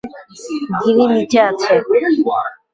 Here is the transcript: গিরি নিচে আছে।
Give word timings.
গিরি 0.79 1.05
নিচে 1.13 1.39
আছে। 1.49 1.73